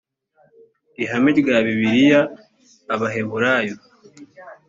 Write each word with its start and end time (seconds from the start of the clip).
ihame 1.03 1.29
rya 1.39 1.57
bibiliya 1.65 2.21
abaheburayo 2.93 3.75